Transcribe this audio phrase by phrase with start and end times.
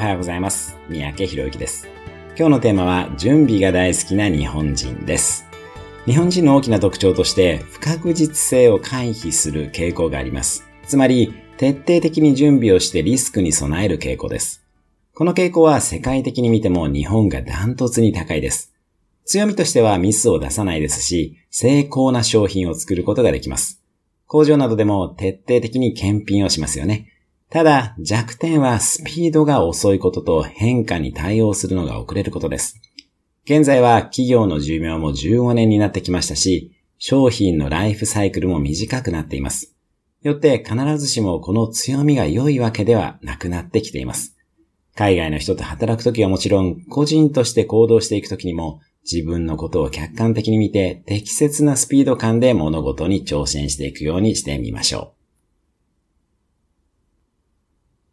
[0.00, 0.78] おはようございます。
[0.88, 1.86] 三宅博之です。
[2.34, 5.44] 今日のテーマは、準備が大好きな日本人です。
[6.06, 10.66] 日本人の大きな特徴として、不確実性を回避する傾向があります。
[10.86, 14.64] つまり、徹底的に準備をしてリスクに備える傾向です。
[15.14, 18.72] この傾向は世界的に見ても日本がダントツに高いです。
[19.26, 23.82] 強みとしてはミスを出さないですし、成功な商品を作ることができます。
[24.26, 27.19] 工場などでも徹底的に検品をしますよね。
[27.50, 32.80] ただ、弱点はスピードが遅いことと変化に対応するのが遅れることです。
[33.44, 39.74] 現在は企業の寿命も15年になってきましたし、商品のライフサイクルも短くなっています。
[40.22, 44.36] よって必ずしもこの強みが良いわけではなくなってきています。
[44.94, 55.19] 海外の人と働くときはもちろん、個人として行動していくときにも、自分のことを客観的に見て、適切なスピード感で物事に挑戦していくようにしてみましょう。